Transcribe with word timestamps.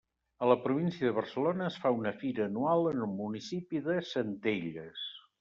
A 0.43 0.47
la 0.51 0.55
província 0.61 1.07
de 1.09 1.15
Barcelona 1.17 1.67
es 1.73 1.77
fa 1.83 1.91
una 1.97 2.13
fira 2.23 2.47
anual 2.47 2.89
en 2.93 3.05
el 3.09 3.13
municipi 3.21 3.83
de 3.91 4.01
Centelles. 4.15 5.07